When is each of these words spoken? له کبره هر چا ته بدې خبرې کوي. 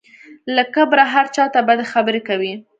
له 0.55 0.63
کبره 0.75 1.03
هر 1.13 1.25
چا 1.35 1.45
ته 1.53 1.59
بدې 1.67 1.85
خبرې 1.93 2.21
کوي. 2.27 2.53